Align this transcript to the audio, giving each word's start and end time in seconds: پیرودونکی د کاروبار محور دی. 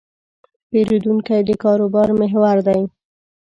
پیرودونکی 0.69 1.39
د 1.47 1.49
کاروبار 1.63 2.09
محور 2.19 2.57
دی. 2.67 2.81